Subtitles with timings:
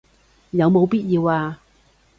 [0.49, 1.61] 有冇必要啊